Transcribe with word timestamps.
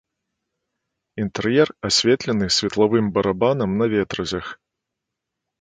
Інтэр'ер 1.23 1.67
асветлены 1.91 2.45
светлавым 2.57 3.13
барабанам 3.19 3.79
на 3.83 3.93
ветразях. 3.93 4.47